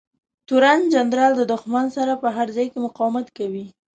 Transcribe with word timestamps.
تورن 0.47 0.81
جنرال 0.93 1.31
د 1.37 1.41
دښمن 1.53 1.85
سره 1.97 2.13
په 2.21 2.27
هر 2.35 2.47
ځای 2.55 2.67
کې 2.71 2.79
مقاومت 2.87 3.27
کوي. 3.37 3.65